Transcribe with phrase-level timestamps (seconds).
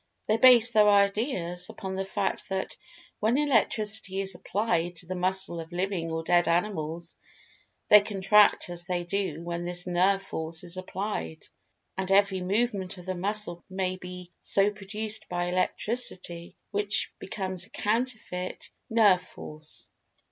[0.25, 2.75] They base their ideas upon the fact that
[3.19, 7.17] when Electricity is applied to the muscle of living or dead animals,
[7.87, 11.43] they contract just as they do when this "Nerve Force" is applied,
[11.99, 17.69] and every movement of the muscles may be so produced by Electricity, which becomes a
[17.69, 19.87] counterfeit Nerve Force.